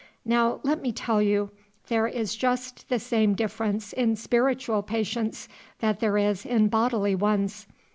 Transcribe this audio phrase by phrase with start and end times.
[0.25, 1.51] Now, let me tell you,
[1.87, 5.47] there is just the same difference in spiritual patients
[5.79, 7.67] that there is in bodily ones.